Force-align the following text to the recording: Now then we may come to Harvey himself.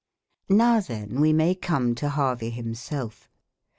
Now 0.49 0.79
then 0.79 1.19
we 1.21 1.31
may 1.31 1.53
come 1.53 1.93
to 1.93 2.09
Harvey 2.09 2.49
himself. 2.49 3.29